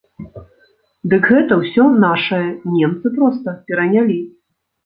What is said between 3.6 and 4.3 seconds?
перанялі!